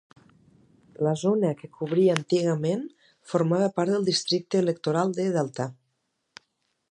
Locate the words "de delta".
5.19-5.69